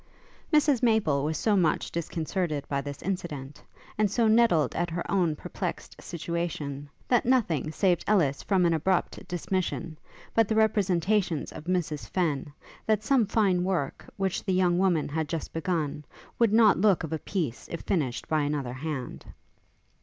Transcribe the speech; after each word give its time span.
Mrs 0.51 0.81
Maple 0.81 1.23
was 1.23 1.37
so 1.37 1.55
much 1.55 1.91
disconcerted 1.91 2.67
by 2.67 2.81
this 2.81 3.03
incident, 3.03 3.61
and 3.99 4.09
so 4.09 4.27
nettled 4.27 4.73
at 4.73 4.89
her 4.89 5.03
own 5.11 5.35
perplexed 5.35 6.01
situation, 6.01 6.89
that 7.07 7.23
nothing 7.23 7.71
saved 7.71 8.03
Ellis 8.07 8.41
from 8.41 8.65
an 8.65 8.73
abrupt 8.73 9.27
dismission, 9.27 9.99
but 10.33 10.47
the 10.47 10.55
representations 10.55 11.51
of 11.51 11.65
Mrs 11.65 12.09
Fenn, 12.09 12.51
that 12.87 13.03
some 13.03 13.27
fine 13.27 13.63
work, 13.63 14.09
which 14.17 14.43
the 14.43 14.53
young 14.53 14.79
woman 14.79 15.07
had 15.07 15.29
just 15.29 15.53
begun, 15.53 16.03
would 16.39 16.51
not 16.51 16.81
look 16.81 17.03
of 17.03 17.13
a 17.13 17.19
piece 17.19 17.67
if 17.71 17.81
finished 17.81 18.27
by 18.27 18.41
another 18.41 18.73
hand. 18.73 19.23